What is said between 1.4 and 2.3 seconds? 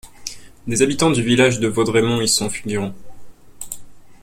de Vaudrémont y